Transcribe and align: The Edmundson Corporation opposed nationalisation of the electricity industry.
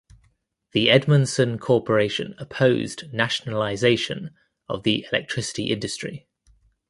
The 0.71 0.87
Edmundson 0.87 1.59
Corporation 1.59 2.33
opposed 2.39 3.13
nationalisation 3.13 4.31
of 4.67 4.81
the 4.81 5.05
electricity 5.11 5.65
industry. 5.69 6.25